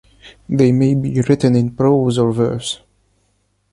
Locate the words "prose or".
1.75-2.31